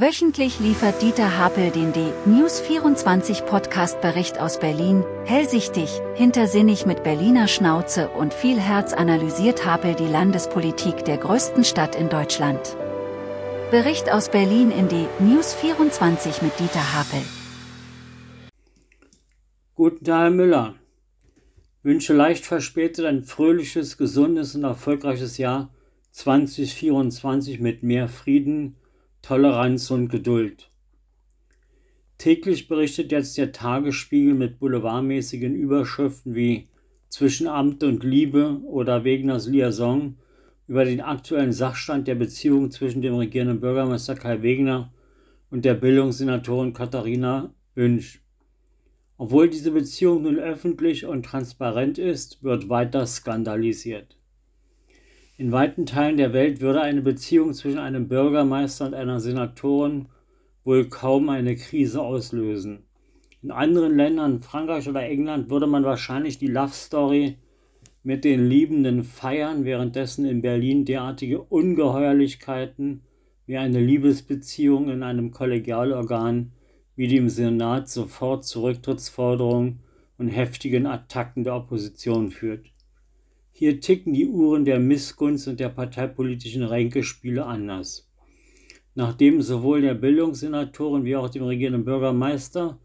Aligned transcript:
Wöchentlich 0.00 0.60
liefert 0.60 1.02
Dieter 1.02 1.38
Hapel 1.38 1.72
den 1.72 1.92
D-News 1.92 2.60
24 2.60 3.44
Podcast-Bericht 3.44 4.38
aus 4.38 4.60
Berlin, 4.60 5.02
hellsichtig, 5.24 5.90
hintersinnig 6.14 6.86
mit 6.86 7.02
Berliner 7.02 7.48
Schnauze 7.48 8.08
und 8.10 8.32
viel 8.32 8.60
Herz 8.60 8.92
analysiert 8.92 9.66
Hapel 9.66 9.96
die 9.96 10.06
Landespolitik 10.06 11.04
der 11.04 11.16
größten 11.16 11.64
Stadt 11.64 11.96
in 11.96 12.08
Deutschland. 12.08 12.60
Bericht 13.72 14.08
aus 14.08 14.28
Berlin 14.28 14.70
in 14.70 14.88
D-News 14.88 15.52
24 15.54 16.42
mit 16.42 16.52
Dieter 16.60 16.94
Hapel. 16.94 17.22
Guten 19.74 20.04
Tag, 20.04 20.20
Herr 20.20 20.30
Müller. 20.30 20.74
Wünsche 21.82 22.14
leicht 22.14 22.46
verspätet 22.46 23.04
ein 23.04 23.24
fröhliches, 23.24 23.96
gesundes 23.96 24.54
und 24.54 24.62
erfolgreiches 24.62 25.38
Jahr 25.38 25.74
2024 26.12 27.58
mit 27.58 27.82
mehr 27.82 28.06
Frieden, 28.06 28.76
Toleranz 29.22 29.90
und 29.90 30.08
Geduld. 30.08 30.70
Täglich 32.18 32.66
berichtet 32.66 33.12
jetzt 33.12 33.38
der 33.38 33.52
Tagesspiegel 33.52 34.34
mit 34.34 34.58
boulevardmäßigen 34.58 35.54
Überschriften 35.54 36.34
wie 36.34 36.68
Zwischen 37.08 37.46
Amt 37.46 37.84
und 37.84 38.04
Liebe 38.04 38.60
oder 38.64 39.04
Wegners 39.04 39.46
Liaison 39.46 40.16
über 40.66 40.84
den 40.84 41.00
aktuellen 41.00 41.52
Sachstand 41.52 42.06
der 42.06 42.16
Beziehung 42.16 42.70
zwischen 42.70 43.02
dem 43.02 43.14
regierenden 43.14 43.60
Bürgermeister 43.60 44.14
Kai 44.14 44.42
Wegner 44.42 44.92
und 45.50 45.64
der 45.64 45.74
Bildungssenatorin 45.74 46.74
Katharina 46.74 47.54
Wünsch. 47.74 48.20
Obwohl 49.16 49.48
diese 49.48 49.70
Beziehung 49.70 50.22
nun 50.22 50.38
öffentlich 50.38 51.06
und 51.06 51.24
transparent 51.24 51.98
ist, 51.98 52.42
wird 52.42 52.68
weiter 52.68 53.06
skandalisiert. 53.06 54.17
In 55.38 55.52
weiten 55.52 55.86
Teilen 55.86 56.16
der 56.16 56.32
Welt 56.32 56.60
würde 56.60 56.80
eine 56.80 57.00
Beziehung 57.00 57.54
zwischen 57.54 57.78
einem 57.78 58.08
Bürgermeister 58.08 58.86
und 58.86 58.94
einer 58.94 59.20
Senatorin 59.20 60.06
wohl 60.64 60.88
kaum 60.88 61.28
eine 61.28 61.54
Krise 61.54 62.02
auslösen. 62.02 62.80
In 63.40 63.52
anderen 63.52 63.96
Ländern, 63.96 64.40
Frankreich 64.40 64.88
oder 64.88 65.02
England, 65.02 65.48
würde 65.48 65.68
man 65.68 65.84
wahrscheinlich 65.84 66.38
die 66.38 66.48
Love 66.48 66.72
Story 66.72 67.36
mit 68.02 68.24
den 68.24 68.48
Liebenden 68.48 69.04
feiern, 69.04 69.64
währenddessen 69.64 70.24
in 70.24 70.42
Berlin 70.42 70.84
derartige 70.84 71.40
Ungeheuerlichkeiten 71.40 73.02
wie 73.46 73.58
eine 73.58 73.80
Liebesbeziehung 73.80 74.88
in 74.88 75.04
einem 75.04 75.30
Kollegialorgan 75.30 76.50
wie 76.96 77.06
dem 77.06 77.28
Senat 77.28 77.88
sofort 77.88 78.44
zu 78.44 78.64
Rücktrittsforderungen 78.64 79.78
und 80.18 80.30
heftigen 80.30 80.86
Attacken 80.86 81.44
der 81.44 81.54
Opposition 81.54 82.32
führt. 82.32 82.72
Hier 83.58 83.80
ticken 83.80 84.14
die 84.14 84.28
Uhren 84.28 84.64
der 84.64 84.78
Missgunst 84.78 85.48
und 85.48 85.58
der 85.58 85.68
parteipolitischen 85.68 86.62
Ränkespiele 86.62 87.44
anders. 87.44 88.08
Nachdem 88.94 89.42
sowohl 89.42 89.80
der 89.80 89.94
Bildungssenatorin 89.94 91.04
wie 91.04 91.16
auch 91.16 91.28
dem 91.28 91.42
regierenden 91.42 91.84
Bürgermeister 91.84 92.78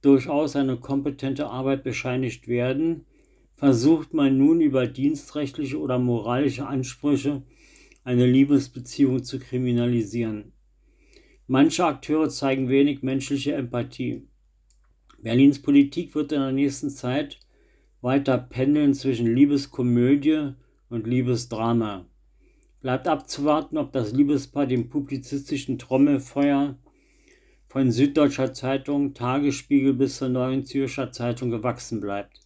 durchaus 0.00 0.54
eine 0.54 0.76
kompetente 0.76 1.48
Arbeit 1.48 1.82
bescheinigt 1.82 2.46
werden, 2.46 3.04
versucht 3.56 4.14
man 4.14 4.38
nun 4.38 4.60
über 4.60 4.86
dienstrechtliche 4.86 5.80
oder 5.80 5.98
moralische 5.98 6.68
Ansprüche 6.68 7.42
eine 8.04 8.24
Liebesbeziehung 8.24 9.24
zu 9.24 9.40
kriminalisieren. 9.40 10.52
Manche 11.48 11.84
Akteure 11.84 12.28
zeigen 12.28 12.68
wenig 12.68 13.02
menschliche 13.02 13.54
Empathie. 13.54 14.22
Berlins 15.20 15.60
Politik 15.60 16.14
wird 16.14 16.30
in 16.30 16.42
der 16.42 16.52
nächsten 16.52 16.90
Zeit 16.90 17.40
weiter 18.02 18.36
pendeln 18.36 18.94
zwischen 18.94 19.32
Liebeskomödie 19.32 20.54
und 20.88 21.06
Liebesdrama. 21.06 22.04
Bleibt 22.80 23.06
abzuwarten, 23.06 23.78
ob 23.78 23.92
das 23.92 24.12
Liebespaar 24.12 24.66
dem 24.66 24.88
publizistischen 24.88 25.78
Trommelfeuer 25.78 26.76
von 27.68 27.92
Süddeutscher 27.92 28.52
Zeitung, 28.52 29.14
Tagesspiegel 29.14 29.94
bis 29.94 30.16
zur 30.18 30.28
Neuen 30.28 30.64
Zürcher 30.64 31.12
Zeitung 31.12 31.50
gewachsen 31.50 32.00
bleibt. 32.00 32.40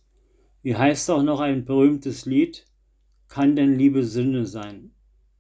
Wie 0.63 0.77
heißt 0.77 1.11
auch 1.11 1.23
noch 1.23 1.41
ein 1.41 1.65
berühmtes 1.65 2.27
Lied? 2.27 2.67
Kann 3.29 3.57
denn 3.57 3.79
Liebe 3.79 4.05
Sünde 4.05 4.45
sein? 4.45 4.91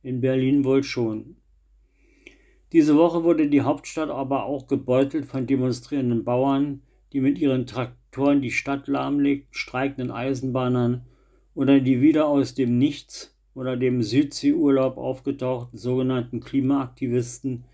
In 0.03 0.22
Berlin 0.22 0.65
wohl 0.65 0.82
schon. 0.82 1.37
Diese 2.72 2.97
Woche 2.97 3.22
wurde 3.22 3.49
die 3.49 3.62
Hauptstadt 3.62 4.09
aber 4.09 4.47
auch 4.47 4.66
gebeutelt 4.66 5.26
von 5.26 5.47
demonstrierenden 5.47 6.25
Bauern, 6.25 6.82
die 7.12 7.21
mit 7.21 7.38
ihren 7.38 7.66
Traktoren 7.66 8.06
die 8.16 8.50
Stadt 8.50 8.88
lahmlegt, 8.88 9.54
streikenden 9.54 10.10
Eisenbahnern 10.10 11.03
oder 11.54 11.81
die 11.81 12.00
wieder 12.00 12.27
aus 12.27 12.54
dem 12.54 12.78
Nichts 12.78 13.34
oder 13.54 13.77
dem 13.77 14.03
Südseeurlaub 14.03 14.97
aufgetauchten 14.97 15.78
sogenannten 15.78 16.41
Klimaaktivisten 16.41 17.65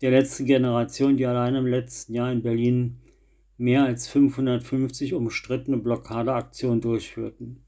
der 0.00 0.10
letzten 0.10 0.46
Generation, 0.46 1.16
die 1.16 1.26
allein 1.26 1.54
im 1.54 1.66
letzten 1.66 2.14
Jahr 2.14 2.32
in 2.32 2.42
Berlin 2.42 2.96
mehr 3.56 3.84
als 3.84 4.08
550 4.08 5.14
umstrittene 5.14 5.78
Blockadeaktionen 5.78 6.80
durchführten. 6.80 7.60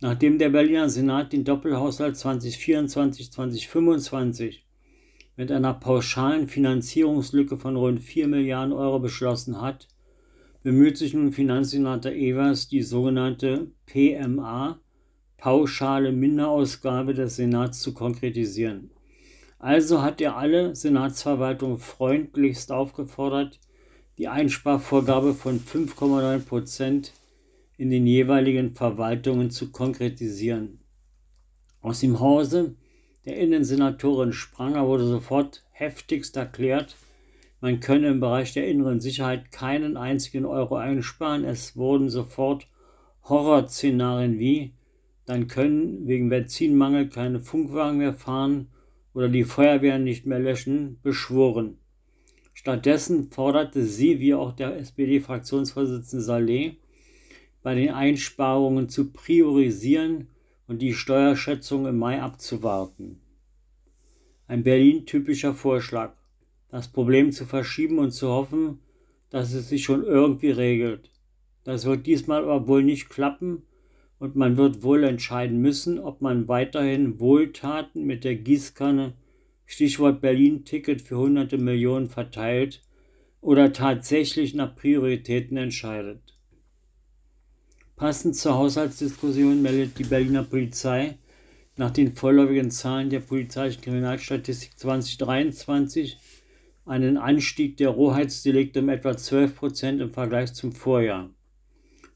Nachdem 0.00 0.38
der 0.38 0.48
Berliner 0.50 0.88
Senat 0.88 1.32
den 1.32 1.44
Doppelhaushalt 1.44 2.16
2024-2025 2.16 4.60
mit 5.36 5.52
einer 5.52 5.74
pauschalen 5.74 6.48
Finanzierungslücke 6.48 7.58
von 7.58 7.76
rund 7.76 8.00
4 8.00 8.26
Milliarden 8.28 8.72
Euro 8.72 8.98
beschlossen 8.98 9.60
hat, 9.60 9.88
bemüht 10.62 10.98
sich 10.98 11.14
nun 11.14 11.32
Finanzsenator 11.32 12.12
Evers, 12.12 12.68
die 12.68 12.82
sogenannte 12.82 13.70
PMA, 13.86 14.80
pauschale 15.36 16.12
Minderausgabe 16.12 17.14
des 17.14 17.36
Senats 17.36 17.80
zu 17.80 17.94
konkretisieren. 17.94 18.90
Also 19.58 20.02
hat 20.02 20.20
er 20.20 20.36
alle 20.36 20.74
Senatsverwaltungen 20.74 21.78
freundlichst 21.78 22.72
aufgefordert, 22.72 23.58
die 24.18 24.28
Einsparvorgabe 24.28 25.34
von 25.34 25.60
5,9 25.60 26.40
Prozent 26.40 27.12
in 27.76 27.90
den 27.90 28.06
jeweiligen 28.06 28.74
Verwaltungen 28.74 29.50
zu 29.50 29.70
konkretisieren. 29.70 30.80
Aus 31.80 32.00
dem 32.00 32.20
Hause 32.20 32.74
der 33.24 33.38
Innensenatorin 33.38 34.34
Spranger 34.34 34.86
wurde 34.86 35.06
sofort 35.06 35.64
heftigst 35.70 36.36
erklärt, 36.36 36.96
man 37.60 37.80
könne 37.80 38.08
im 38.08 38.20
Bereich 38.20 38.52
der 38.52 38.66
inneren 38.66 39.00
Sicherheit 39.00 39.52
keinen 39.52 39.96
einzigen 39.96 40.46
Euro 40.46 40.76
einsparen. 40.76 41.44
Es 41.44 41.76
wurden 41.76 42.08
sofort 42.08 42.66
Horrorszenarien 43.24 44.38
wie, 44.38 44.72
dann 45.26 45.46
können 45.46 46.06
wegen 46.06 46.30
Benzinmangel 46.30 47.08
keine 47.08 47.40
Funkwagen 47.40 47.98
mehr 47.98 48.14
fahren 48.14 48.68
oder 49.12 49.28
die 49.28 49.44
Feuerwehren 49.44 50.04
nicht 50.04 50.26
mehr 50.26 50.38
löschen, 50.38 50.98
beschworen. 51.02 51.76
Stattdessen 52.54 53.30
forderte 53.30 53.84
sie, 53.84 54.20
wie 54.20 54.34
auch 54.34 54.52
der 54.52 54.76
SPD-Fraktionsvorsitzende 54.76 56.24
Saleh, 56.24 56.76
bei 57.62 57.74
den 57.74 57.90
Einsparungen 57.90 58.88
zu 58.88 59.12
priorisieren 59.12 60.28
und 60.66 60.80
die 60.80 60.94
Steuerschätzung 60.94 61.86
im 61.86 61.98
Mai 61.98 62.22
abzuwarten. 62.22 63.20
Ein 64.46 64.62
Berlin-typischer 64.62 65.54
Vorschlag, 65.54 66.14
das 66.70 66.88
Problem 66.88 67.32
zu 67.32 67.46
verschieben 67.46 67.98
und 67.98 68.12
zu 68.12 68.28
hoffen, 68.28 68.78
dass 69.30 69.52
es 69.52 69.68
sich 69.68 69.84
schon 69.84 70.04
irgendwie 70.04 70.50
regelt. 70.50 71.10
Das 71.64 71.84
wird 71.84 72.06
diesmal 72.06 72.42
aber 72.44 72.66
wohl 72.66 72.82
nicht 72.82 73.10
klappen 73.10 73.62
und 74.18 74.36
man 74.36 74.56
wird 74.56 74.82
wohl 74.82 75.04
entscheiden 75.04 75.60
müssen, 75.60 75.98
ob 75.98 76.20
man 76.20 76.48
weiterhin 76.48 77.20
Wohltaten 77.20 78.06
mit 78.06 78.24
der 78.24 78.36
Gießkanne, 78.36 79.14
Stichwort 79.66 80.20
Berlin-Ticket 80.20 81.00
für 81.00 81.18
hunderte 81.18 81.58
Millionen 81.58 82.08
verteilt 82.08 82.82
oder 83.40 83.72
tatsächlich 83.72 84.54
nach 84.54 84.74
Prioritäten 84.74 85.56
entscheidet. 85.56 86.20
Passend 87.96 88.34
zur 88.34 88.54
Haushaltsdiskussion 88.54 89.62
meldet 89.62 89.98
die 89.98 90.04
Berliner 90.04 90.42
Polizei 90.42 91.18
nach 91.76 91.90
den 91.90 92.14
vorläufigen 92.14 92.70
Zahlen 92.70 93.10
der 93.10 93.20
polizeilichen 93.20 93.82
Kriminalstatistik 93.82 94.78
2023 94.78 96.18
einen 96.86 97.16
Anstieg 97.16 97.76
der 97.76 97.90
Rohheitsdelikte 97.90 98.80
um 98.80 98.88
etwa 98.88 99.16
12 99.16 99.56
Prozent 99.56 100.00
im 100.00 100.12
Vergleich 100.12 100.52
zum 100.54 100.72
Vorjahr. 100.72 101.30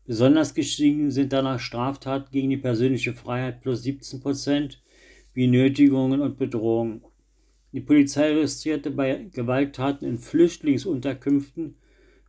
Besonders 0.06 0.55
gestiegen 0.55 1.11
sind 1.11 1.32
danach 1.32 1.61
Straftaten 1.61 2.31
gegen 2.31 2.50
die 2.50 2.58
persönliche 2.58 3.14
Freiheit 3.14 3.62
plus 3.62 3.82
17 3.82 4.20
Prozent, 4.20 4.82
wie 5.32 5.46
Nötigungen 5.46 6.20
und 6.20 6.37
Bedrohungen. 6.37 7.02
Die 7.72 7.81
Polizei 7.81 8.32
registrierte 8.32 8.90
bei 8.90 9.26
Gewalttaten 9.32 10.06
in 10.06 10.19
Flüchtlingsunterkünften 10.19 11.76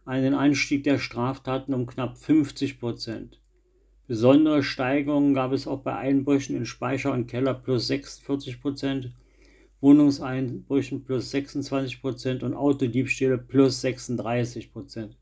einen 0.06 0.34
Anstieg 0.34 0.84
der 0.84 1.00
Straftaten 1.00 1.74
um 1.74 1.86
knapp 1.86 2.18
50 2.18 2.80
Prozent. 2.80 3.40
Besondere 4.08 4.64
Steigerungen 4.64 5.34
gab 5.34 5.52
es 5.52 5.68
auch 5.68 5.82
bei 5.82 5.96
Einbrüchen 5.96 6.56
in 6.56 6.66
Speicher 6.66 7.12
und 7.12 7.28
Keller 7.28 7.56
plus 7.56 7.88
46 7.88 8.62
Prozent, 8.62 9.12
Wohnungseinbrüchen 9.86 11.04
plus 11.04 11.30
26 11.30 12.02
Prozent 12.02 12.42
und 12.42 12.56
Autodiebstähle 12.56 13.38
plus 13.38 13.82
36 13.82 14.74
Prozent. 14.74 15.16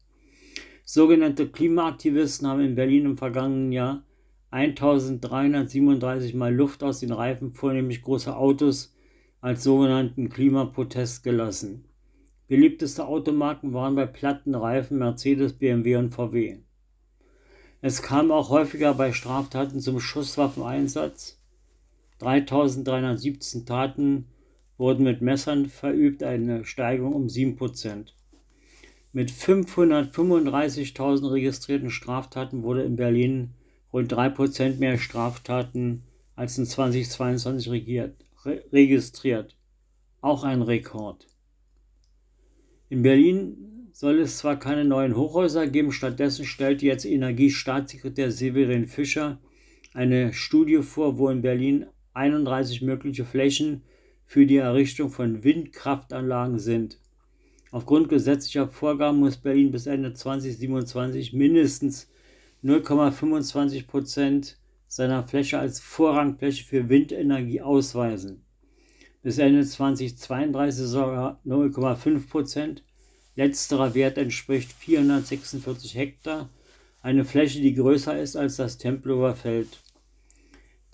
Sogenannte 0.86 1.50
Klimaaktivisten 1.50 2.48
haben 2.48 2.62
in 2.62 2.76
Berlin 2.76 3.04
im 3.04 3.18
vergangenen 3.18 3.74
Jahr 3.74 4.06
1337 4.52 6.34
Mal 6.34 6.56
Luft 6.56 6.82
aus 6.82 7.02
den 7.02 7.12
Reifen 7.12 7.52
vornehmlich 7.52 8.04
großer 8.04 8.38
Autos 8.38 8.96
als 9.42 9.64
sogenannten 9.64 10.30
Klimaprotest 10.30 11.26
gelassen. 11.26 11.84
Beliebteste 12.48 13.06
Automarken 13.06 13.74
waren 13.74 13.96
bei 13.96 14.06
platten 14.06 14.56
Reifen 14.56 14.98
Mercedes, 14.98 15.52
BMW 15.52 15.98
und 15.98 16.12
VW. 16.12 16.60
Es 17.82 18.02
kam 18.02 18.32
auch 18.32 18.50
häufiger 18.50 18.94
bei 18.94 19.12
Straftaten 19.12 19.82
zum 19.82 20.00
Schusswaffeneinsatz. 20.00 21.38
3317 22.20 23.66
Taten 23.66 24.28
wurden 24.78 25.04
mit 25.04 25.22
Messern 25.22 25.68
verübt, 25.68 26.24
eine 26.24 26.66
Steigerung 26.66 27.14
um 27.14 27.28
7%. 27.28 28.08
Mit 29.12 29.30
535.000 29.30 31.32
registrierten 31.32 31.92
Straftaten 31.92 32.64
wurde 32.64 32.84
in 32.84 32.96
Berlin 32.96 33.52
rund 33.92 34.12
3% 34.12 34.80
mehr 34.80 34.98
Straftaten 34.98 36.04
als 36.36 36.58
in 36.58 36.66
2022 36.66 37.72
regiert, 37.72 38.16
re 38.44 38.64
registriert. 38.72 39.56
Auch 40.22 40.44
ein 40.44 40.62
Rekord. 40.62 41.28
In 42.90 43.04
Berlin 43.04 43.90
soll 43.92 44.20
es 44.20 44.40
zwar 44.40 44.58
keine 44.58 44.86
neuen 44.86 45.16
Hochhäuser 45.16 45.68
geben, 45.68 45.92
stattdessen 45.92 46.46
stellte 46.46 46.88
jetzt 46.88 47.06
Energiestaatssekretär 47.06 48.32
Severin 48.32 48.88
Fischer 48.88 49.40
eine 49.94 50.34
Studie 50.34 50.82
vor, 50.82 51.20
wo 51.20 51.30
in 51.30 51.44
Berlin 51.44 51.86
31 52.14 52.82
mögliche 52.82 53.26
Flächen 53.26 53.84
für 54.26 54.46
die 54.46 54.58
Errichtung 54.58 55.10
von 55.10 55.44
Windkraftanlagen 55.44 56.60
sind. 56.60 57.00
Aufgrund 57.72 58.10
gesetzlicher 58.10 58.68
Vorgaben 58.68 59.20
muss 59.20 59.38
Berlin 59.38 59.72
bis 59.72 59.88
Ende 59.88 60.14
2027 60.14 61.34
mindestens 61.34 62.10
0,25 62.64 63.88
Prozent 63.88 64.58
seiner 64.88 65.28
Fläche 65.28 65.60
als 65.60 65.80
Vorrangfläche 65.80 66.64
für 66.64 66.90
Windenergie 66.90 67.62
ausweisen. 67.62 68.44
Bis 69.22 69.38
Ende 69.38 69.66
2032 69.66 70.86
sogar 70.86 71.42
0,5 71.46 72.30
Prozent 72.30 72.84
Letzterer 73.36 73.96
Wert 73.96 74.20
entspricht 74.20 74.72
446 74.74 75.96
Hektar, 75.96 76.50
eine 77.02 77.26
Fläche, 77.26 77.62
die 77.62 77.74
größer 77.74 78.22
ist 78.22 78.36
als 78.36 78.58
das 78.58 78.78
Tempelhofer 78.78 79.36
Feld. 79.36 79.80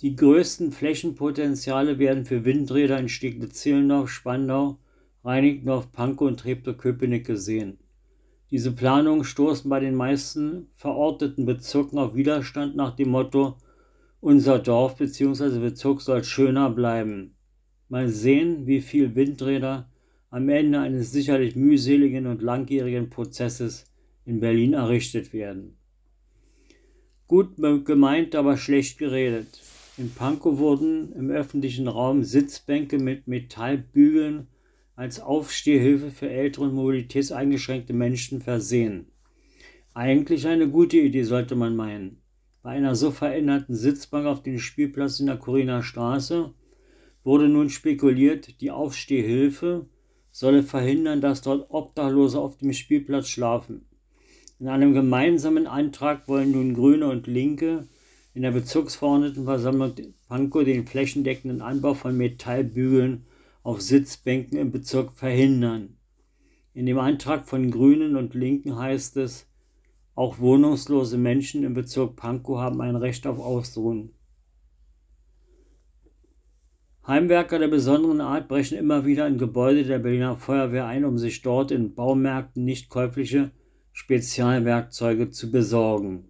Die 0.01 0.16
größten 0.16 0.72
Flächenpotenziale 0.72 2.00
werden 2.00 2.24
für 2.24 2.46
Windräder 2.46 2.98
in 2.98 3.10
Steglitz-Zehlendorf, 3.10 4.10
Spandau, 4.10 4.78
Reinickendorf, 5.25 5.92
Pankow 5.92 6.30
und 6.30 6.40
Treptow-Köpenick 6.40 7.25
gesehen. 7.25 7.80
Diese 8.50 8.72
Planungen 8.72 9.25
stoßen 9.25 9.69
bei 9.69 9.81
den 9.81 9.96
meisten 9.96 10.68
verorteten 10.78 11.46
Bezirken 11.46 12.00
auf 12.00 12.16
Widerstand 12.16 12.78
nach 12.78 12.96
dem 12.96 13.10
Motto 13.10 13.57
Unser 14.22 14.60
Dorf 14.60 14.96
bzw. 14.96 15.60
Bezirk 15.60 16.00
soll 16.00 16.24
schöner 16.24 16.69
bleiben. 16.69 17.36
Mal 17.90 18.07
sehen, 18.07 18.68
wie 18.68 18.80
viel 18.80 19.16
Windräder 19.16 19.90
am 20.30 20.48
Ende 20.48 20.80
eines 20.80 21.12
sicherlich 21.12 21.57
mühseligen 21.57 22.25
und 22.25 22.42
langjährigen 22.42 23.10
Prozesses 23.10 23.84
in 24.24 24.40
Berlin 24.40 24.74
errichtet 24.74 25.34
werden. 25.34 25.78
Gut 27.28 27.57
gemeint, 27.84 28.34
aber 28.34 28.56
schlecht 28.56 28.98
geredet. 28.98 29.60
In 30.00 30.12
Pankow 30.12 30.57
wurden 30.60 31.12
im 31.12 31.30
öffentlichen 31.30 31.90
Raum 31.90 32.24
Sitzbänke 32.24 33.00
mit 33.00 33.28
Metallbügeln 33.28 34.48
als 34.96 35.19
Aufstehhilfe 35.19 36.10
für 36.10 36.30
ältere 36.30 36.63
und 36.63 36.74
mobilitätseingeschränkte 36.74 37.92
Menschen 37.92 38.40
versehen. 38.40 39.07
Eigentlich 39.94 40.48
eine 40.48 40.69
gute 40.69 40.96
Idee, 40.96 41.24
sollte 41.24 41.57
man 41.57 41.75
meinen. 41.75 42.22
Bei 42.63 42.69
einer 42.69 42.96
so 42.96 43.12
veränderten 43.12 43.75
Sitzbank 43.75 44.25
auf 44.25 44.42
dem 44.42 44.60
Spielplatz 44.60 45.19
in 45.19 45.25
der 45.25 45.36
Coriner 45.36 45.84
Straße 45.84 46.54
wurde 47.25 47.50
nun 47.50 47.69
spekuliert, 47.69 48.62
die 48.62 48.72
Aufstehhilfe 48.72 49.86
solle 50.31 50.63
verhindern, 50.63 51.19
dass 51.19 51.42
dort 51.42 51.69
Obdachlose 51.72 52.40
auf 52.40 52.56
dem 52.56 52.72
Spielplatz 52.72 53.28
schlafen. 53.28 53.86
In 54.60 54.69
einem 54.69 54.94
gemeinsamen 54.94 55.68
Antrag 55.68 56.30
wollen 56.30 56.51
nun 56.51 56.74
Grüne 56.74 57.10
und 57.10 57.28
Linke 57.28 57.90
in 58.33 58.43
der 58.43 58.51
Bezirksverordnetenversammlung 58.51 59.93
Pankow 60.27 60.63
den 60.63 60.85
flächendeckenden 60.85 61.61
Anbau 61.61 61.93
von 61.93 62.15
Metallbügeln 62.15 63.25
auf 63.63 63.81
Sitzbänken 63.81 64.57
im 64.57 64.71
Bezirk 64.71 65.13
verhindern. 65.13 65.97
In 66.73 66.85
dem 66.85 66.99
Antrag 66.99 67.47
von 67.47 67.71
Grünen 67.71 68.15
und 68.15 68.33
Linken 68.33 68.77
heißt 68.77 69.17
es, 69.17 69.47
auch 70.15 70.39
wohnungslose 70.39 71.17
Menschen 71.17 71.63
im 71.63 71.73
Bezirk 71.73 72.15
Pankow 72.15 72.57
haben 72.57 72.81
ein 72.81 72.95
Recht 72.95 73.25
auf 73.25 73.39
Ausruhen. 73.39 74.13
Heimwerker 77.07 77.57
der 77.57 77.69
besonderen 77.69 78.21
Art 78.21 78.47
brechen 78.47 78.77
immer 78.77 79.05
wieder 79.05 79.25
in 79.27 79.39
Gebäude 79.39 79.83
der 79.83 79.97
Berliner 79.97 80.37
Feuerwehr 80.37 80.85
ein, 80.85 81.05
um 81.05 81.17
sich 81.17 81.41
dort 81.41 81.71
in 81.71 81.95
Baumärkten 81.95 82.65
nicht 82.65 82.89
käufliche 82.89 83.51
Spezialwerkzeuge 83.93 85.31
zu 85.31 85.51
besorgen. 85.51 86.25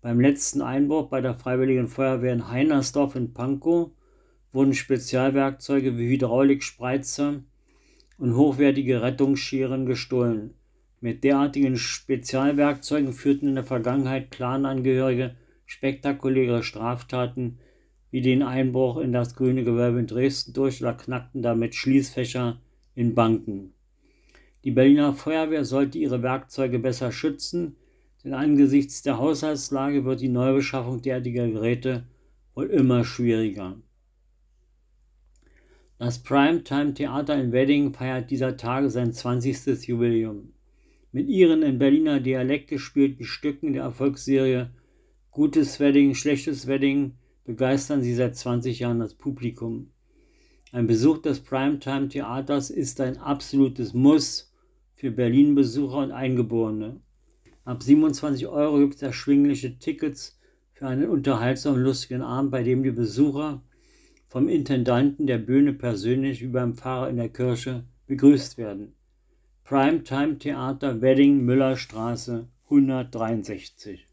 Beim 0.00 0.20
letzten 0.20 0.62
Einbruch 0.62 1.08
bei 1.08 1.20
der 1.20 1.34
Freiwilligen 1.34 1.88
Feuerwehr 1.88 2.32
in 2.32 2.48
Heinersdorf 2.48 3.16
in 3.16 3.34
Pankow 3.34 3.90
wurden 4.52 4.72
Spezialwerkzeuge 4.72 5.98
wie 5.98 6.08
Hydraulikspreizer 6.10 7.42
und 8.18 8.36
hochwertige 8.36 9.02
Rettungsscheren 9.02 9.86
gestohlen. 9.86 10.54
Mit 11.00 11.24
derartigen 11.24 11.76
Spezialwerkzeugen 11.76 13.12
führten 13.12 13.48
in 13.48 13.54
der 13.56 13.64
Vergangenheit 13.64 14.30
Clanangehörige 14.30 15.34
spektakuläre 15.66 16.62
Straftaten 16.62 17.58
wie 18.10 18.20
den 18.20 18.42
Einbruch 18.42 18.98
in 18.98 19.12
das 19.12 19.34
grüne 19.34 19.64
Gewölbe 19.64 19.98
in 19.98 20.06
Dresden 20.06 20.52
durch 20.52 20.80
oder 20.80 20.94
knackten 20.94 21.42
damit 21.42 21.74
Schließfächer 21.74 22.60
in 22.94 23.14
Banken. 23.14 23.74
Die 24.64 24.70
Berliner 24.70 25.12
Feuerwehr 25.12 25.64
sollte 25.64 25.98
ihre 25.98 26.22
Werkzeuge 26.22 26.78
besser 26.78 27.12
schützen, 27.12 27.76
denn 28.24 28.34
angesichts 28.34 29.02
der 29.02 29.18
Haushaltslage 29.18 30.04
wird 30.04 30.20
die 30.20 30.28
Neubeschaffung 30.28 31.02
derartiger 31.02 31.48
Geräte 31.48 32.06
wohl 32.54 32.66
immer 32.66 33.04
schwieriger. 33.04 33.76
Das 35.98 36.22
Primetime 36.22 36.94
Theater 36.94 37.40
in 37.40 37.52
Wedding 37.52 37.92
feiert 37.92 38.30
dieser 38.30 38.56
Tage 38.56 38.88
sein 38.90 39.12
20. 39.12 39.88
Jubiläum. 39.88 40.52
Mit 41.10 41.28
ihren 41.28 41.62
in 41.62 41.78
Berliner 41.78 42.20
Dialekt 42.20 42.68
gespielten 42.68 43.24
Stücken 43.24 43.72
der 43.72 43.82
Erfolgsserie 43.82 44.70
Gutes 45.30 45.80
Wedding, 45.80 46.14
Schlechtes 46.14 46.66
Wedding 46.66 47.14
begeistern 47.44 48.02
sie 48.02 48.14
seit 48.14 48.36
20 48.36 48.80
Jahren 48.80 48.98
das 48.98 49.14
Publikum. 49.14 49.90
Ein 50.70 50.86
Besuch 50.86 51.18
des 51.18 51.40
Primetime 51.40 52.08
Theaters 52.08 52.70
ist 52.70 53.00
ein 53.00 53.16
absolutes 53.16 53.94
Muss 53.94 54.52
für 54.94 55.10
Berlin-Besucher 55.10 55.98
und 55.98 56.12
Eingeborene. 56.12 57.00
Ab 57.68 57.82
27 57.82 58.46
Euro 58.46 58.78
gibt 58.78 58.94
es 58.94 59.02
erschwingliche 59.02 59.78
Tickets 59.78 60.40
für 60.72 60.86
einen 60.86 61.10
unterhaltsamen, 61.10 61.82
lustigen 61.82 62.22
Abend, 62.22 62.50
bei 62.50 62.62
dem 62.62 62.82
die 62.82 62.92
Besucher 62.92 63.62
vom 64.26 64.48
Intendanten 64.48 65.26
der 65.26 65.36
Bühne 65.36 65.74
persönlich 65.74 66.40
wie 66.40 66.46
beim 66.46 66.72
Pfarrer 66.72 67.10
in 67.10 67.18
der 67.18 67.28
Kirche 67.28 67.84
begrüßt 68.06 68.56
werden. 68.56 68.94
Primetime 69.64 70.38
Theater 70.38 71.02
Wedding 71.02 71.44
Müllerstraße 71.44 72.48
163. 72.70 74.06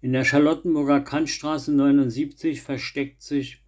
In 0.00 0.14
der 0.14 0.24
Charlottenburger 0.24 1.02
Kantstraße 1.02 1.70
79 1.70 2.62
versteckt 2.62 3.20
sich 3.20 3.62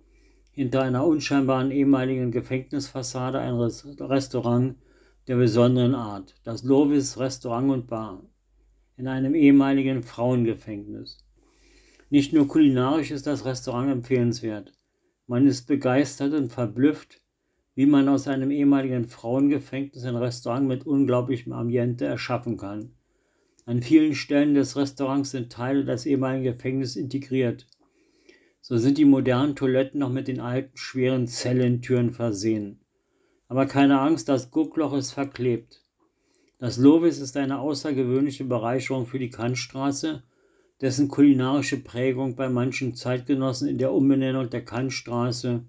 hinter 0.53 0.81
einer 0.81 1.05
unscheinbaren 1.05 1.71
ehemaligen 1.71 2.31
Gefängnisfassade 2.31 3.41
ein 3.41 3.57
Restaurant 3.57 4.77
der 5.31 5.37
besonderen 5.37 5.95
Art, 5.95 6.35
das 6.43 6.65
Lovis 6.65 7.17
Restaurant 7.17 7.71
und 7.71 7.87
Bar, 7.87 8.29
in 8.97 9.07
einem 9.07 9.37
ehemaligen 9.37 10.03
Frauengefängnis. 10.03 11.19
Nicht 12.09 12.33
nur 12.33 12.49
kulinarisch 12.49 13.13
ist 13.13 13.29
das 13.29 13.45
Restaurant 13.45 13.93
empfehlenswert, 13.93 14.73
man 15.29 15.47
ist 15.47 15.69
begeistert 15.69 16.35
und 16.35 16.53
verblüfft, 16.53 17.23
wie 17.77 17.87
man 17.87 18.09
aus 18.09 18.27
einem 18.27 18.51
ehemaligen 18.51 19.05
Frauengefängnis 19.05 20.05
ein 20.05 20.17
Restaurant 20.17 20.67
mit 20.67 20.85
unglaublichem 20.85 21.53
Ambiente 21.53 22.07
erschaffen 22.07 22.57
kann. 22.57 22.91
An 23.67 23.83
vielen 23.83 24.17
Stellen 24.17 24.55
des 24.55 24.77
Restaurants 24.77 25.31
sind 25.31 25.53
Teile 25.53 25.85
des 25.85 26.07
ehemaligen 26.07 26.43
Gefängnisses 26.43 26.97
integriert. 26.97 27.69
So 28.61 28.79
sind 28.79 28.99
die 28.99 29.05
modernen 29.05 29.55
Toiletten 29.55 30.01
noch 30.01 30.11
mit 30.11 30.27
den 30.27 30.41
alten, 30.41 30.77
schweren 30.77 31.29
Zellentüren 31.29 32.11
versehen. 32.11 32.80
Aber 33.51 33.67
keine 33.67 33.99
Angst, 33.99 34.29
das 34.29 34.53
Guckloch 34.53 34.93
ist 34.93 35.11
verklebt. 35.11 35.83
Das 36.61 36.77
Lovis 36.77 37.19
ist 37.19 37.37
eine 37.37 37.59
außergewöhnliche 37.59 38.45
Bereicherung 38.45 39.07
für 39.07 39.19
die 39.19 39.29
Kantstraße, 39.29 40.23
dessen 40.81 41.09
kulinarische 41.09 41.83
Prägung 41.83 42.37
bei 42.37 42.49
manchen 42.49 42.95
Zeitgenossen 42.95 43.67
in 43.67 43.79
der 43.79 43.93
Umbenennung 43.93 44.49
der 44.51 44.65
Kantstraße 44.65 45.65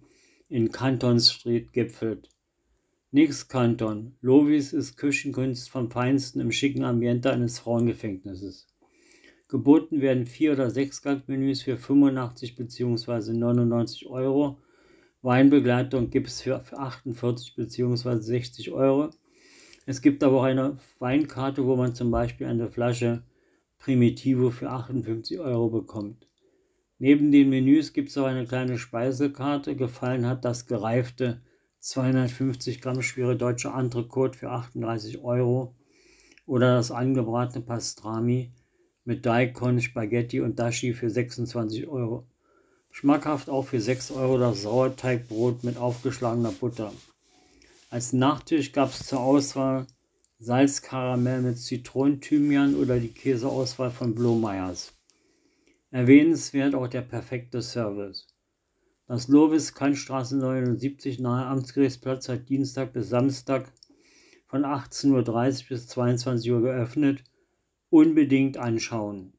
in 0.48 0.72
Canton 0.72 1.20
Street 1.20 1.74
gipfelt. 1.74 2.30
Nix 3.10 3.48
Kanton. 3.48 4.16
Lovis 4.22 4.74
ist 4.74 4.96
Küchenkunst 4.96 5.72
vom 5.72 5.90
Feinsten 5.90 6.40
im 6.40 6.52
schicken 6.52 6.84
Ambiente 6.84 7.32
eines 7.32 7.58
Frauengefängnisses. 7.58 8.68
Geboten 9.48 10.02
werden 10.02 10.28
vier 10.28 10.52
oder 10.52 10.70
sechs 10.70 11.02
Gangmenüs 11.02 11.64
für 11.64 11.78
85 11.78 12.56
bzw. 12.56 13.34
99 13.34 14.06
Euro, 14.06 14.60
Weinbegleitung 15.24 16.10
gibt 16.10 16.28
es 16.28 16.42
für 16.42 16.64
48 16.74 17.56
bzw. 17.56 18.20
60 18.20 18.72
Euro. 18.72 19.12
Es 19.86 20.02
gibt 20.02 20.24
aber 20.24 20.40
auch 20.40 20.44
eine 20.44 20.78
Weinkarte, 21.00 21.66
wo 21.66 21.76
man 21.76 21.94
zum 21.94 22.12
Beispiel 22.12 22.48
eine 22.48 22.70
Flasche 22.70 23.24
Primitivo 23.78 24.50
für 24.50 24.70
58 24.70 25.40
Euro 25.40 25.70
bekommt. 25.70 26.28
Neben 26.98 27.32
den 27.32 27.50
Menüs 27.50 27.94
gibt 27.94 28.10
es 28.10 28.18
auch 28.18 28.26
eine 28.26 28.46
kleine 28.46 28.78
Speisekarte. 28.78 29.76
Gefallen 29.76 30.28
hat 30.28 30.46
das 30.46 30.68
gereifte 30.68 31.42
250 31.80 32.80
Gramm 32.80 33.02
schwere 33.02 33.36
deutsche 33.36 33.70
Entrecote 33.70 34.38
für 34.38 34.52
38 34.52 35.20
Euro 35.24 35.76
oder 36.46 36.76
das 36.76 36.92
angebratene 36.92 37.66
Pastrami 37.66 38.54
mit 39.04 39.26
Daikon, 39.26 39.82
Spaghetti 39.82 40.42
und 40.42 40.60
Dashi 40.60 40.94
für 40.94 41.10
26 41.10 41.88
Euro. 41.88 42.28
Schmackhaft 42.92 43.50
auch 43.50 43.64
für 43.64 43.80
6 43.80 44.12
Euro 44.12 44.38
das 44.38 44.62
Sauerteigbrot 44.64 45.64
mit 45.64 45.78
aufgeschlagener 45.78 46.52
Butter. 46.52 46.94
Als 47.90 48.14
Nachtisch 48.14 48.72
gab 48.74 48.90
es 48.90 49.08
zur 49.08 49.22
Auswahl 49.22 49.88
Salzkaramell 50.40 51.42
mit 51.42 51.60
Zitronenthymian 51.60 52.76
oder 52.76 53.00
die 53.00 53.14
Käseauswahl 53.14 53.92
von 53.92 54.16
Blohmeyers. 54.16 54.94
Erwähnenswert 55.92 56.74
auch 56.74 56.88
der 56.88 57.02
perfekte 57.02 57.62
Service. 57.62 58.28
Das 59.08 59.28
Lovis 59.28 59.74
Kantstraße 59.74 60.38
79 60.38 61.20
nahe 61.20 61.46
Amtsgerichtsplatz 61.46 62.30
hat 62.30 62.50
Dienstag 62.50 62.94
bis 62.94 63.10
Samstag 63.10 63.72
von 64.48 64.64
18.30 64.64 65.12
Uhr 65.12 65.68
bis 65.70 65.88
22 65.88 66.52
Uhr 66.52 66.62
geöffnet. 66.62 67.24
Unbedingt 67.90 68.58
anschauen. 68.58 69.34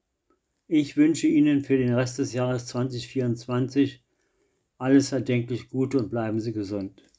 Ich 0.74 0.96
wünsche 0.96 1.26
Ihnen 1.26 1.60
für 1.60 1.76
den 1.76 1.92
Rest 1.92 2.18
des 2.18 2.32
Jahres 2.32 2.64
2024 2.68 4.02
alles 4.78 5.12
erdenklich 5.12 5.68
Gute 5.68 5.98
und 5.98 6.08
bleiben 6.08 6.40
Sie 6.40 6.54
gesund. 6.54 7.11